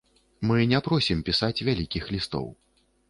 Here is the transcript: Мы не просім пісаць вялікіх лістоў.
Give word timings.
Мы 0.51 0.57
не 0.71 0.79
просім 0.87 1.21
пісаць 1.27 1.63
вялікіх 1.69 2.11
лістоў. 2.17 2.49